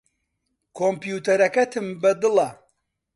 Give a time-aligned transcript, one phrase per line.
[0.77, 2.49] کۆمپیوتەرەکەتم بەدڵە.